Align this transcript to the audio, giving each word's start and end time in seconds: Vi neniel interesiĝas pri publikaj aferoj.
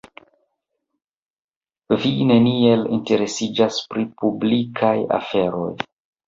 Vi 2.05 2.11
neniel 2.29 2.87
interesiĝas 2.97 3.79
pri 3.93 4.07
publikaj 4.23 4.95
aferoj. 5.21 5.71